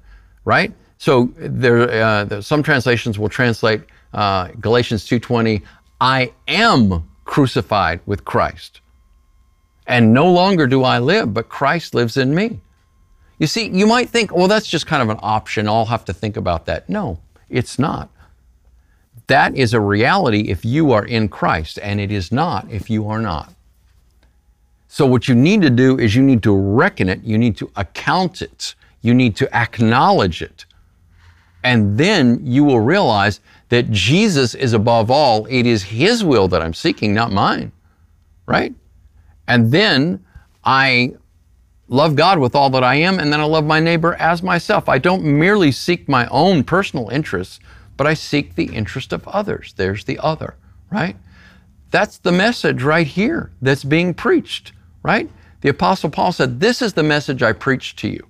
[0.45, 0.71] right?
[0.97, 3.81] So there, uh, some translations will translate
[4.13, 5.61] uh, Galatians 2:20,
[6.01, 8.81] "I am crucified with Christ,
[9.85, 12.59] and no longer do I live, but Christ lives in me."
[13.39, 15.67] You see, you might think, well, that's just kind of an option.
[15.67, 16.89] I'll have to think about that.
[16.89, 18.09] No, it's not.
[19.27, 23.07] That is a reality if you are in Christ, and it is not if you
[23.09, 23.53] are not.
[24.87, 27.69] So, what you need to do is you need to reckon it, you need to
[27.75, 30.65] account it, you need to acknowledge it.
[31.63, 33.39] And then you will realize
[33.69, 35.45] that Jesus is above all.
[35.47, 37.71] It is His will that I'm seeking, not mine.
[38.45, 38.73] Right?
[39.47, 40.23] And then
[40.63, 41.13] I
[41.87, 44.89] love God with all that I am, and then I love my neighbor as myself.
[44.89, 47.59] I don't merely seek my own personal interests,
[47.95, 49.73] but I seek the interest of others.
[49.77, 50.55] There's the other,
[50.91, 51.15] right?
[51.91, 55.29] That's the message right here that's being preached, right?
[55.61, 58.27] The Apostle Paul said, This is the message I preach to you.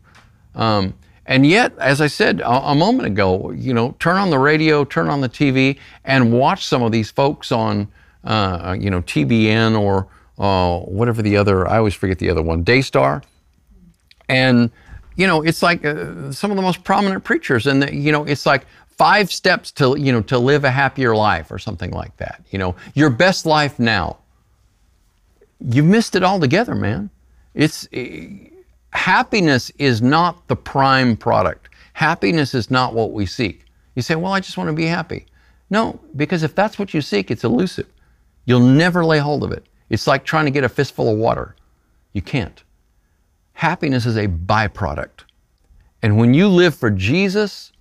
[0.55, 0.93] Um,
[1.27, 4.85] and yet, as I said a, a, moment ago, you know, turn on the radio,
[4.85, 7.89] turn on the TV, and watch some of these folks on,
[8.23, 10.07] uh, you know, TBN or
[10.39, 13.23] uh, whatever the other, I always forget the other one, Daystar.
[14.29, 14.71] And,
[15.17, 17.67] you know, it's like uh, some of the most prominent preachers.
[17.67, 21.51] And, you know, it's like five steps to, you know, to live a happier life
[21.51, 22.41] or something like that.
[22.51, 24.17] You know, your best life now.
[25.59, 27.09] You've missed it altogether, man.
[27.53, 27.87] It's
[28.97, 31.69] happiness is not the prime product.
[31.93, 33.63] Happiness is not what we seek.
[33.95, 35.27] You say, well, I just want to be happy.
[35.69, 37.87] No, because if that's what you seek, it's elusive.
[38.45, 39.65] You'll never lay hold of it.
[39.89, 41.55] It's like trying to get a fistful of water.
[42.13, 42.63] You can't.
[43.53, 45.23] Happiness is a byproduct.
[46.01, 47.71] And when you live for Jesus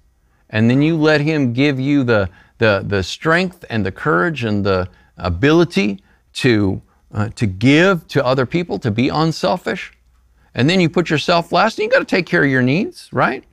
[0.51, 4.65] and then you let Him give you the, the, the strength and the courage and
[4.65, 6.03] the ability
[6.35, 9.93] to, uh, to give to other people, to be unselfish,
[10.57, 13.11] and then you put yourself last, and you got to take care of your needs,
[13.13, 13.45] right?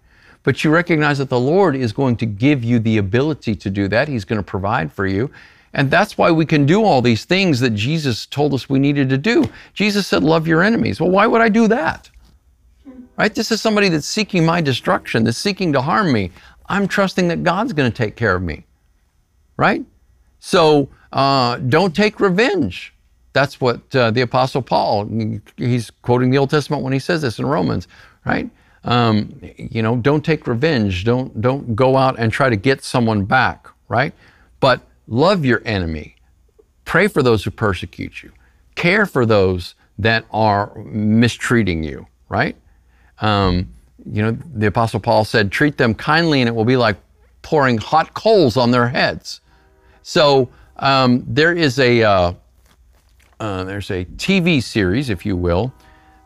[0.41, 3.89] But you recognize that the Lord is going to give you the ability to do
[3.89, 4.07] that.
[4.07, 5.29] He's going to provide for you.
[5.73, 9.09] And that's why we can do all these things that Jesus told us we needed
[9.09, 9.49] to do.
[9.73, 11.01] Jesus said, Love your enemies.
[11.01, 12.09] Well, why would I do that?
[13.17, 13.35] Right?
[13.35, 16.31] This is somebody that's seeking my destruction, that's seeking to harm me.
[16.67, 18.65] I'm trusting that God's going to take care of me.
[19.57, 19.83] Right?
[20.39, 22.93] So uh, don't take revenge.
[23.33, 25.09] That's what uh, the Apostle Paul,
[25.57, 27.87] he's quoting the Old Testament when he says this in Romans,
[28.25, 28.49] right?
[28.83, 31.03] Um, you know, don't take revenge.
[31.03, 34.13] Don't, don't go out and try to get someone back, right?
[34.59, 36.15] But love your enemy.
[36.85, 38.31] Pray for those who persecute you.
[38.75, 42.55] Care for those that are mistreating you, right?
[43.19, 43.73] Um,
[44.05, 46.97] you know, the Apostle Paul said, treat them kindly and it will be like
[47.41, 49.41] pouring hot coals on their heads.
[50.01, 52.33] So um, there is a, uh,
[53.43, 55.73] uh, there's a TV series, if you will,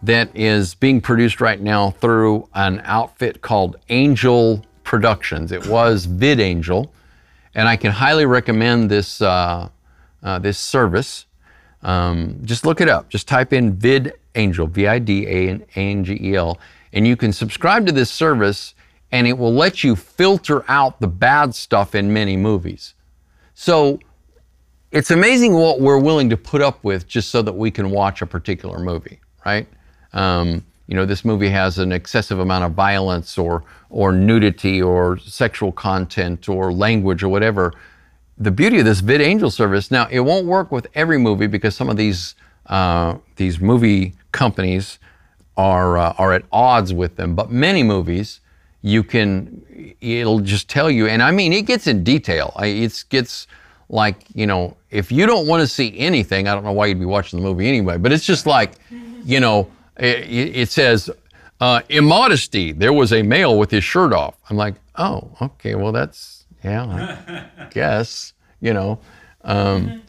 [0.04, 5.52] that is being produced right now through an outfit called Angel Productions.
[5.52, 6.90] It was VidAngel,
[7.56, 9.70] and I can highly recommend this uh,
[10.22, 11.26] uh, this service.
[11.82, 13.10] Um, just look it up.
[13.10, 16.60] Just type in VidAngel, V-I-D-A-N-G-E-L,
[16.94, 18.76] and you can subscribe to this service,
[19.12, 22.94] and it will let you filter out the bad stuff in many movies.
[23.56, 24.00] So
[24.92, 28.22] it's amazing what we're willing to put up with just so that we can watch
[28.22, 29.68] a particular movie, right?
[30.14, 35.18] Um, you know, this movie has an excessive amount of violence or or nudity or
[35.18, 37.74] sexual content or language or whatever.
[38.38, 41.90] The beauty of this VidAngel service now it won't work with every movie because some
[41.90, 42.36] of these
[42.68, 45.00] uh, these movie companies
[45.58, 47.36] are uh, are at odds with them.
[47.36, 48.40] But many movies
[48.82, 52.54] you can it'll just tell you, and I mean it gets in detail.
[52.60, 53.48] It gets
[53.90, 57.00] like, you know, if you don't want to see anything, I don't know why you'd
[57.00, 58.74] be watching the movie anyway, but it's just like,
[59.24, 61.10] you know, it, it says,
[61.60, 64.36] uh, immodesty, there was a male with his shirt off.
[64.50, 69.00] I'm like, oh, okay, well, that's, yeah, I guess, you know,
[69.44, 70.02] um,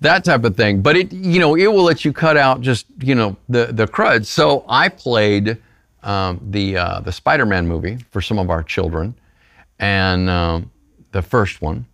[0.00, 0.82] that type of thing.
[0.82, 3.86] But it, you know, it will let you cut out just, you know, the, the
[3.86, 4.26] crud.
[4.26, 5.58] So I played
[6.02, 9.14] um, the, uh, the Spider Man movie for some of our children,
[9.78, 10.70] and um,
[11.12, 11.86] the first one.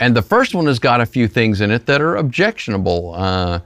[0.00, 3.14] And the first one has got a few things in it that are objectionable.
[3.14, 3.60] Uh,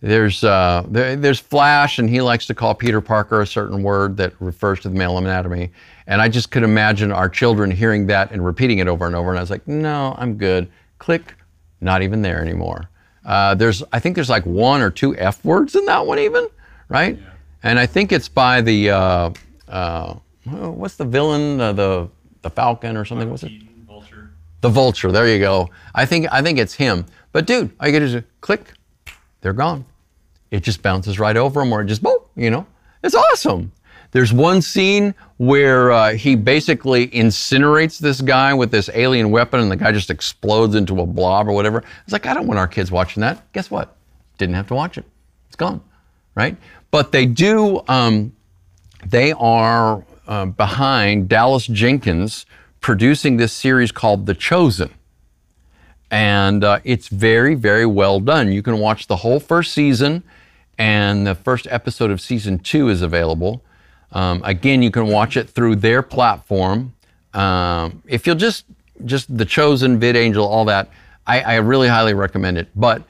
[0.00, 4.16] there's uh, there, there's Flash, and he likes to call Peter Parker a certain word
[4.18, 5.70] that refers to the male anatomy.
[6.06, 9.30] And I just could imagine our children hearing that and repeating it over and over.
[9.30, 10.70] And I was like, no, I'm good.
[10.98, 11.34] Click,
[11.80, 12.88] not even there anymore.
[13.24, 16.48] Uh, there's I think there's like one or two F words in that one even,
[16.88, 17.18] right?
[17.18, 17.30] Yeah.
[17.62, 19.30] And I think it's by the uh,
[19.66, 22.08] uh, what's the villain, uh, the
[22.42, 23.30] the Falcon or something?
[23.30, 23.52] What's it?
[24.60, 25.12] The vulture.
[25.12, 25.70] There you go.
[25.94, 27.06] I think I think it's him.
[27.32, 28.72] But dude, you get is click,
[29.40, 29.84] they're gone.
[30.50, 32.18] It just bounces right over them, or it just boom.
[32.34, 32.66] You know,
[33.02, 33.72] it's awesome.
[34.10, 39.70] There's one scene where uh, he basically incinerates this guy with this alien weapon, and
[39.70, 41.84] the guy just explodes into a blob or whatever.
[42.04, 43.52] It's like I don't want our kids watching that.
[43.52, 43.96] Guess what?
[44.38, 45.04] Didn't have to watch it.
[45.48, 45.82] It's gone,
[46.34, 46.56] right?
[46.90, 47.82] But they do.
[47.86, 48.34] Um,
[49.06, 52.46] they are uh, behind Dallas Jenkins
[52.80, 54.90] producing this series called The Chosen.
[56.10, 58.50] And uh, it's very, very well done.
[58.50, 60.22] You can watch the whole first season,
[60.78, 63.62] and the first episode of season two is available.
[64.12, 66.94] Um, again, you can watch it through their platform.
[67.34, 68.64] Um, if you'll just
[69.04, 70.88] just the Chosen, VidAngel, all that,
[71.26, 72.68] I, I really highly recommend it.
[72.74, 73.02] But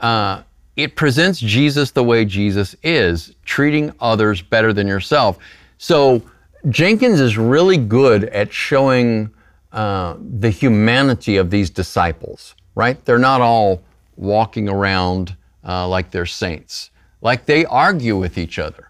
[0.00, 0.42] uh,
[0.76, 5.38] it presents Jesus the way Jesus is, treating others better than yourself.
[5.76, 6.22] So
[6.70, 9.30] Jenkins is really good at showing
[9.72, 13.02] uh, the humanity of these disciples, right?
[13.04, 13.82] They're not all
[14.16, 16.90] walking around uh, like they're saints.
[17.20, 18.88] Like they argue with each other.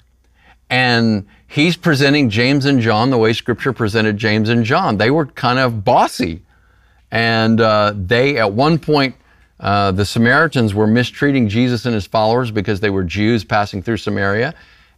[0.71, 4.99] And he's presenting James and John the way Scripture presented James and John.
[4.99, 6.43] They were kind of bossy.
[7.11, 9.16] And uh, they, at one point,
[9.61, 13.97] uh, the Samaritans were mistreating Jesus and his followers because they were Jews passing through
[13.97, 14.55] Samaria.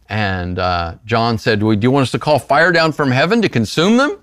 [0.09, 3.49] And uh, John said, Do you want us to call fire down from heaven to
[3.49, 4.17] consume them?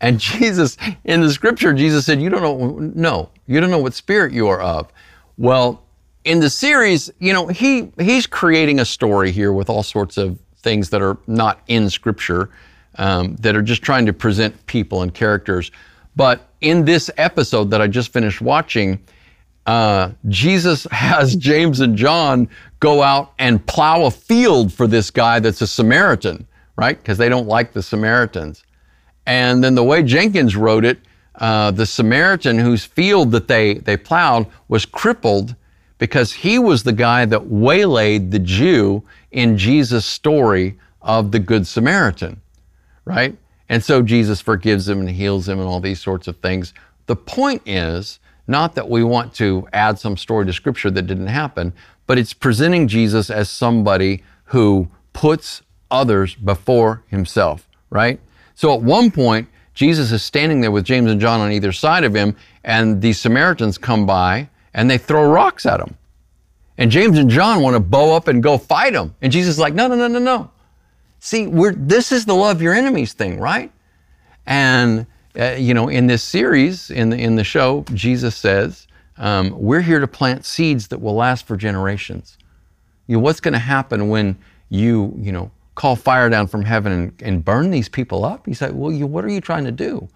[0.00, 3.94] And Jesus, in the scripture, Jesus said, You don't know, no, you don't know what
[3.94, 4.92] spirit you are of.
[5.38, 5.82] Well,
[6.24, 10.38] in the series, you know, he he's creating a story here with all sorts of
[10.56, 12.50] things that are not in scripture,
[12.96, 15.70] um, that are just trying to present people and characters.
[16.14, 19.00] But in this episode that I just finished watching,
[19.66, 22.48] uh, Jesus has James and John
[22.82, 26.98] go out and plow a field for this guy that's a Samaritan, right?
[26.98, 28.64] Because they don't like the Samaritans.
[29.24, 30.98] And then the way Jenkins wrote it,
[31.36, 35.54] uh, the Samaritan whose field that they, they plowed was crippled
[35.98, 41.68] because he was the guy that waylaid the Jew in Jesus' story of the Good
[41.68, 42.40] Samaritan,
[43.04, 43.36] right?
[43.68, 46.74] And so Jesus forgives him and heals him and all these sorts of things.
[47.06, 48.18] The point is
[48.52, 51.72] not that we want to add some story to Scripture that didn't happen,
[52.06, 58.20] but it's presenting Jesus as somebody who puts others before himself, right?
[58.54, 62.04] So at one point, Jesus is standing there with James and John on either side
[62.04, 65.96] of him, and these Samaritans come by and they throw rocks at him.
[66.78, 69.14] And James and John want to bow up and go fight him.
[69.20, 70.50] And Jesus is like, no, no, no, no, no.
[71.20, 73.70] See, we're, this is the love your enemies thing, right?
[74.46, 75.06] And,
[75.38, 79.80] uh, you know, in this series, in the, in the show, Jesus says, um, we're
[79.80, 82.36] here to plant seeds that will last for generations.
[83.06, 84.36] You know, what's going to happen when
[84.68, 88.46] you, you know, call fire down from heaven and, and burn these people up?
[88.46, 90.08] He's like, well, you, what are you trying to do?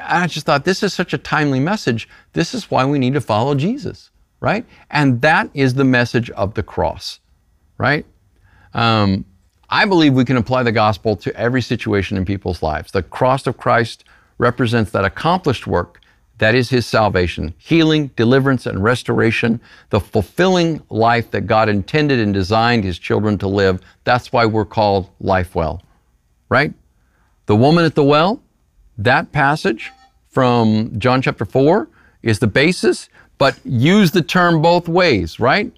[0.00, 2.08] I just thought this is such a timely message.
[2.32, 4.10] This is why we need to follow Jesus,
[4.40, 4.64] right?
[4.90, 7.20] And that is the message of the cross,
[7.76, 8.06] right?
[8.72, 9.26] Um,
[9.68, 12.92] I believe we can apply the gospel to every situation in people's lives.
[12.92, 14.04] The cross of Christ
[14.38, 16.00] represents that accomplished work
[16.38, 19.60] that is his salvation, healing, deliverance, and restoration,
[19.90, 23.80] the fulfilling life that God intended and designed his children to live.
[24.02, 25.82] That's why we're called Life Well,
[26.48, 26.72] right?
[27.46, 28.42] The woman at the well,
[28.98, 29.92] that passage
[30.28, 31.88] from John chapter 4
[32.22, 33.08] is the basis,
[33.38, 35.72] but use the term both ways, right?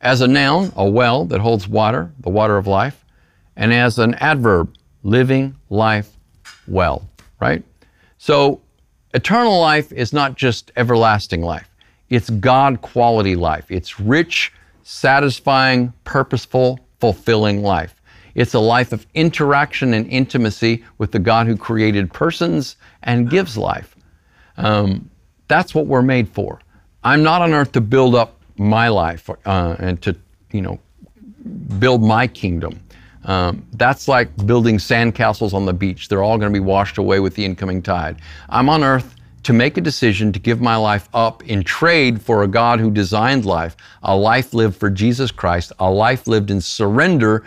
[0.00, 3.04] As a noun, a well that holds water, the water of life,
[3.56, 6.16] and as an adverb, living life
[6.66, 7.06] well,
[7.40, 7.62] right?
[8.18, 8.60] So
[9.14, 11.68] eternal life is not just everlasting life,
[12.10, 13.70] it's God quality life.
[13.70, 14.52] It's rich,
[14.82, 17.94] satisfying, purposeful, fulfilling life.
[18.34, 23.56] It's a life of interaction and intimacy with the God who created persons and gives
[23.56, 23.96] life.
[24.56, 25.10] Um,
[25.48, 26.60] that's what we're made for.
[27.04, 30.16] I'm not on earth to build up my life uh, and to,
[30.52, 30.78] you know,
[31.78, 32.80] build my kingdom.
[33.28, 36.08] Um, that's like building sandcastles on the beach.
[36.08, 38.22] They're all going to be washed away with the incoming tide.
[38.48, 42.42] I'm on earth to make a decision to give my life up in trade for
[42.42, 46.60] a God who designed life, a life lived for Jesus Christ, a life lived in
[46.60, 47.44] surrender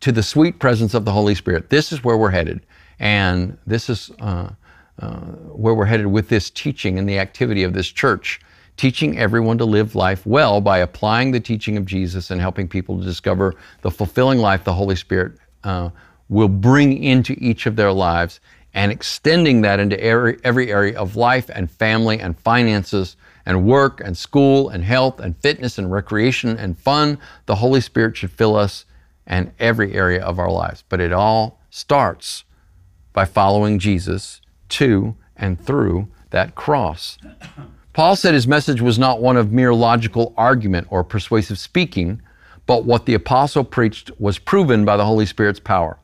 [0.00, 1.70] to the sweet presence of the Holy Spirit.
[1.70, 2.60] This is where we're headed.
[2.98, 4.50] And this is uh,
[4.98, 8.40] uh, where we're headed with this teaching and the activity of this church
[8.76, 12.98] teaching everyone to live life well by applying the teaching of Jesus and helping people
[12.98, 15.32] to discover the fulfilling life the Holy Spirit
[15.64, 15.90] uh,
[16.28, 18.40] will bring into each of their lives
[18.74, 24.00] and extending that into every, every area of life and family and finances and work
[24.02, 27.18] and school and health and fitness and recreation and fun.
[27.46, 28.86] The Holy Spirit should fill us
[29.26, 30.84] and every area of our lives.
[30.88, 32.44] But it all starts
[33.12, 37.18] by following Jesus to and through that cross.
[37.92, 42.22] Paul said his message was not one of mere logical argument or persuasive speaking,
[42.66, 45.98] but what the apostle preached was proven by the Holy Spirit's power.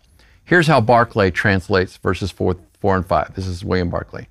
[0.44, 3.34] Here's how Barclay translates verses 4, 4 and 5.
[3.34, 4.28] This is William Barclay.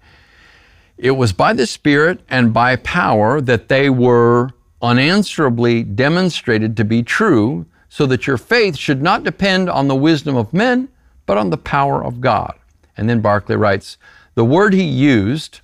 [0.97, 4.49] It was by the Spirit and by power that they were
[4.82, 10.36] unanswerably demonstrated to be true, so that your faith should not depend on the wisdom
[10.36, 10.89] of men,
[11.26, 12.53] but on the power of God.
[12.95, 13.97] And then Barclay writes,
[14.36, 15.62] the word he used,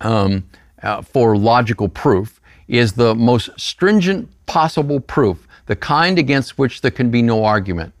[0.00, 0.44] um,
[0.84, 6.90] uh, for logical proof is the most stringent possible proof, the kind against which there
[6.90, 7.92] can be no argument.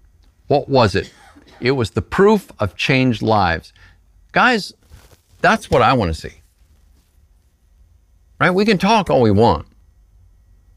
[0.46, 1.12] What was it?
[1.60, 3.72] It was the proof of changed lives.
[4.32, 4.72] Guys,
[5.40, 6.36] that's what I want to see.
[8.40, 8.50] Right?
[8.50, 9.66] We can talk all we want.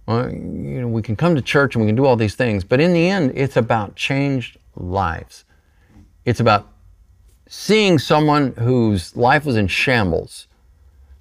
[0.05, 2.63] Well, you know, we can come to church and we can do all these things,
[2.63, 5.43] but in the end, it's about changed lives.
[6.23, 6.69] It's about
[7.49, 10.47] seeing someone whose life was in shambles,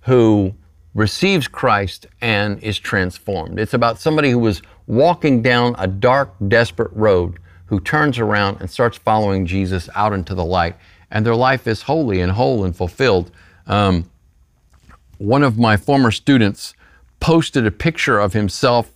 [0.03, 0.55] who
[0.97, 3.61] receives Christ and is transformed.
[3.61, 8.71] It's about somebody who was walking down a dark, desperate road who turns around and
[8.71, 10.75] starts following Jesus out into the light,
[11.11, 13.31] and their life is holy and whole and fulfilled.
[13.67, 14.11] Um,
[15.19, 16.73] one of my former students
[17.21, 18.91] posted a picture of himself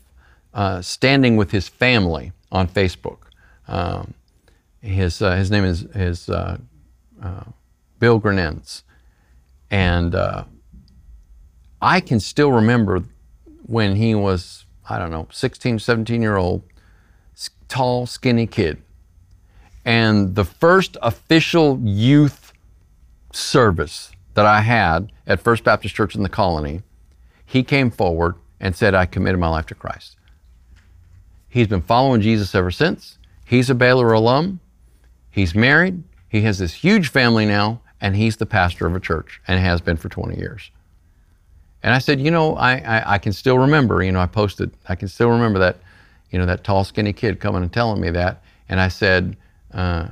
[0.55, 3.19] uh, standing with his family on Facebook.
[3.69, 4.15] Um,
[4.81, 6.57] his, uh, his name is, is uh,
[7.23, 7.45] uh
[7.99, 8.83] Bill Grenenz.
[9.71, 10.45] And uh,
[11.83, 13.05] I can still remember
[13.63, 16.63] when he was, I don't know, 16, 17 year old,
[17.69, 18.83] tall, skinny kid.
[19.85, 22.53] And the first official youth
[23.33, 26.83] service that I had at First Baptist Church in the colony,
[27.47, 30.17] he came forward and said, I committed my life to Christ.
[31.49, 33.19] He's been following Jesus ever since.
[33.45, 34.61] He's a Baylor alum.
[35.31, 36.03] He's married.
[36.29, 39.81] He has this huge family now, and he's the pastor of a church and has
[39.81, 40.71] been for 20 years.
[41.83, 44.71] And I said, you know, I, I, I, can still remember, you know, I posted,
[44.89, 45.79] I can still remember that,
[46.31, 48.43] you know, that tall, skinny kid coming and telling me that.
[48.69, 49.37] And I said,
[49.73, 50.09] uh,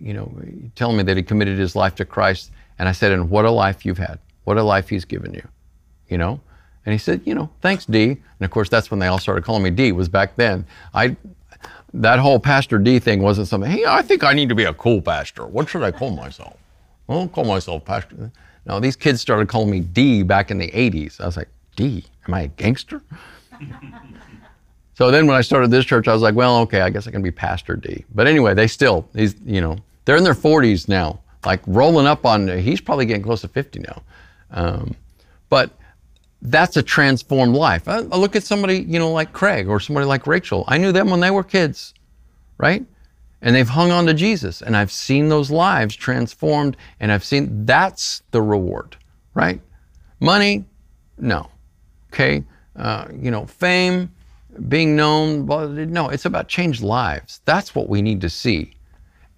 [0.00, 0.32] you know,
[0.74, 2.50] telling me that he committed his life to Christ.
[2.78, 4.18] And I said, and what a life you've had.
[4.44, 5.46] What a life he's given you,
[6.08, 6.40] you know?
[6.84, 8.02] And he said, you know, thanks, D.
[8.10, 10.66] And of course, that's when they all started calling me D, was back then.
[10.92, 11.16] I,
[11.94, 14.74] that whole Pastor D thing wasn't something, hey, I think I need to be a
[14.74, 15.46] cool pastor.
[15.46, 16.56] What should I call myself?
[17.08, 18.32] I will call myself Pastor.
[18.66, 21.20] No, these kids started calling me D back in the 80s.
[21.20, 22.04] I was like, D?
[22.28, 23.02] Am I a gangster?
[24.94, 27.10] so then when I started this church, I was like, well, okay, I guess I
[27.10, 28.04] can be Pastor D.
[28.14, 32.24] But anyway, they still, these, you know, they're in their 40s now, like rolling up
[32.24, 34.02] on, he's probably getting close to 50 now.
[34.52, 34.94] Um,
[35.48, 35.70] but
[36.42, 37.88] that's a transformed life.
[37.88, 40.64] I, I look at somebody, you know, like Craig or somebody like Rachel.
[40.68, 41.94] I knew them when they were kids,
[42.58, 42.84] right?
[43.42, 44.62] And they've hung on to Jesus.
[44.62, 48.96] And I've seen those lives transformed, and I've seen that's the reward,
[49.34, 49.60] right?
[50.20, 50.64] Money,
[51.18, 51.50] no.
[52.12, 52.44] Okay,
[52.76, 54.10] uh, you know, fame,
[54.68, 55.46] being known,
[55.92, 57.40] no, it's about changed lives.
[57.44, 58.74] That's what we need to see.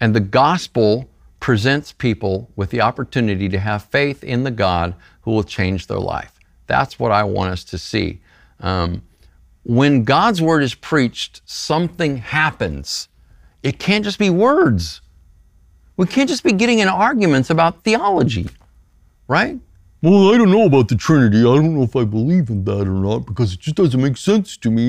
[0.01, 1.09] And the gospel
[1.41, 6.01] presents people with the opportunity to have faith in the God who will change their
[6.01, 6.33] life.
[6.67, 8.21] That's what I want us to see.
[8.61, 9.03] Um,
[9.63, 13.09] when God's word is preached, something happens
[13.65, 15.01] it can't just be words.
[15.97, 18.49] We can't just be getting in arguments about theology,
[19.27, 19.59] right?
[20.03, 21.41] Well, I don't know about the Trinity.
[21.41, 24.19] I don't know if I believe in that or not because it just doesn't make
[24.19, 24.89] sense to me.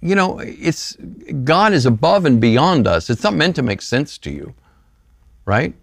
[0.00, 0.96] You know, it's
[1.42, 3.10] God is above and beyond us.
[3.10, 4.54] It's not meant to make sense to you,
[5.44, 5.74] right?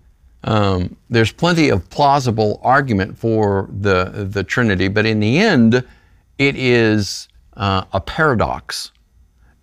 [0.45, 5.83] Um, there's plenty of plausible argument for the the Trinity, but in the end,
[6.37, 7.27] it is
[7.57, 8.92] uh, a paradox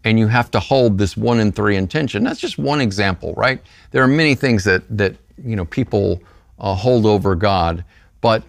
[0.05, 2.25] and you have to hold this one in three intention.
[2.25, 3.61] That's just one example, right?
[3.91, 6.23] There are many things that that you know people
[6.59, 7.85] uh, hold over God,
[8.21, 8.43] but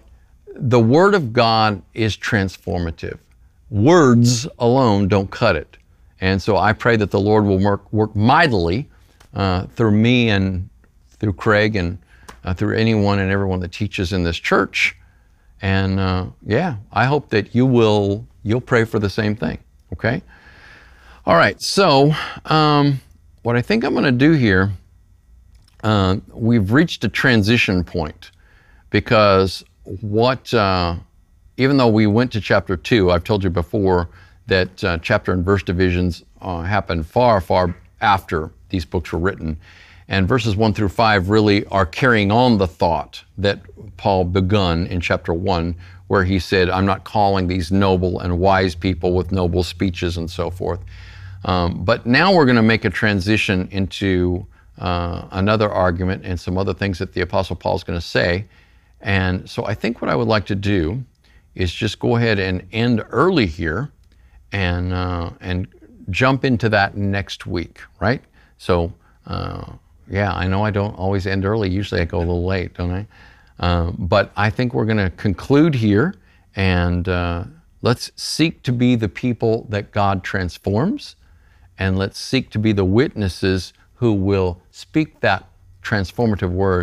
[0.54, 3.18] the Word of God is transformative.
[3.70, 5.76] Words alone don't cut it,
[6.20, 8.88] and so I pray that the Lord will work work mightily
[9.34, 10.68] uh, through me and
[11.18, 11.98] through Craig and
[12.44, 14.96] uh, through anyone and everyone that teaches in this church.
[15.60, 19.58] And uh, yeah, I hope that you will you'll pray for the same thing.
[19.92, 20.22] Okay.
[21.24, 22.12] All right, so
[22.46, 23.00] um,
[23.44, 24.72] what I think I'm going to do here,
[25.84, 28.32] uh, we've reached a transition point
[28.90, 30.96] because what, uh,
[31.58, 34.08] even though we went to chapter two, I've told you before
[34.48, 39.56] that uh, chapter and verse divisions uh, happened far, far after these books were written.
[40.08, 43.60] And verses one through five really are carrying on the thought that
[43.96, 45.76] Paul begun in chapter one,
[46.08, 50.28] where he said, I'm not calling these noble and wise people with noble speeches and
[50.28, 50.80] so forth.
[51.44, 54.46] Um, but now we're going to make a transition into
[54.78, 58.46] uh, another argument and some other things that the Apostle Paul is going to say.
[59.00, 61.02] And so I think what I would like to do
[61.54, 63.90] is just go ahead and end early here
[64.52, 65.66] and, uh, and
[66.10, 68.22] jump into that next week, right?
[68.58, 68.92] So,
[69.26, 69.72] uh,
[70.08, 71.68] yeah, I know I don't always end early.
[71.70, 73.06] Usually I go a little late, don't I?
[73.58, 76.14] Uh, but I think we're going to conclude here
[76.56, 77.44] and uh,
[77.82, 81.16] let's seek to be the people that God transforms
[81.78, 85.48] and let's seek to be the witnesses who will speak that
[85.82, 86.80] transformative word